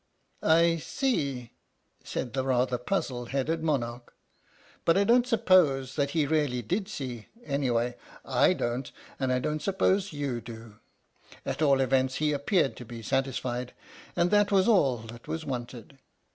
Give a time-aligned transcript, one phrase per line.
[0.41, 1.51] "I see,"
[2.03, 4.15] said the rather puzzle headed monarch
[4.83, 7.27] but I don't suppose that he really did see.
[7.45, 8.25] Anyway, /
[8.57, 10.79] don't and I don't suppose you do.
[11.45, 13.73] At all events he appeared to be satisfied,
[14.15, 15.99] and that was all that was wanted.